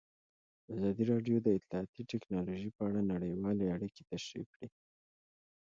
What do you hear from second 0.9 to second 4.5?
راډیو د اطلاعاتی تکنالوژي په اړه نړیوالې اړیکې تشریح